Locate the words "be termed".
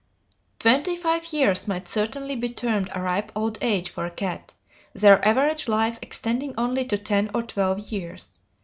2.35-2.89